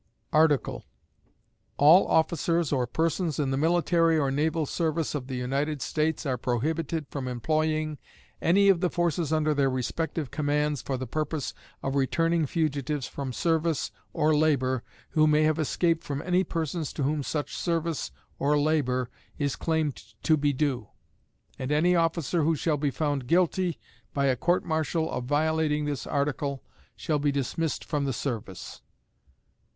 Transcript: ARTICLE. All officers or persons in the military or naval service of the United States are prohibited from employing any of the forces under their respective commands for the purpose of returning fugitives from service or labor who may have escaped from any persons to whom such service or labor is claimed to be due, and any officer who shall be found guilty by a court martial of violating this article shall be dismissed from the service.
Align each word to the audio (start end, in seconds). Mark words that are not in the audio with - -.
ARTICLE. 0.33 0.83
All 1.77 2.07
officers 2.07 2.71
or 2.73 2.87
persons 2.87 3.37
in 3.37 3.51
the 3.51 3.55
military 3.55 4.17
or 4.17 4.31
naval 4.31 4.65
service 4.65 5.13
of 5.13 5.27
the 5.27 5.35
United 5.35 5.79
States 5.83 6.25
are 6.25 6.39
prohibited 6.39 7.05
from 7.11 7.27
employing 7.27 7.99
any 8.41 8.67
of 8.67 8.79
the 8.79 8.89
forces 8.89 9.31
under 9.31 9.53
their 9.53 9.69
respective 9.69 10.31
commands 10.31 10.81
for 10.81 10.97
the 10.97 11.05
purpose 11.05 11.53
of 11.83 11.93
returning 11.95 12.47
fugitives 12.47 13.05
from 13.07 13.31
service 13.31 13.91
or 14.11 14.35
labor 14.35 14.81
who 15.11 15.27
may 15.27 15.43
have 15.43 15.59
escaped 15.59 16.03
from 16.03 16.19
any 16.23 16.43
persons 16.43 16.91
to 16.93 17.03
whom 17.03 17.21
such 17.21 17.55
service 17.55 18.09
or 18.39 18.59
labor 18.59 19.07
is 19.37 19.55
claimed 19.55 19.97
to 20.23 20.35
be 20.35 20.51
due, 20.51 20.87
and 21.59 21.71
any 21.71 21.95
officer 21.95 22.41
who 22.41 22.55
shall 22.55 22.77
be 22.77 22.89
found 22.89 23.27
guilty 23.27 23.77
by 24.15 24.25
a 24.25 24.35
court 24.35 24.65
martial 24.65 25.11
of 25.11 25.25
violating 25.25 25.85
this 25.85 26.07
article 26.07 26.63
shall 26.95 27.19
be 27.19 27.31
dismissed 27.31 27.85
from 27.85 28.05
the 28.05 28.13
service. 28.13 28.81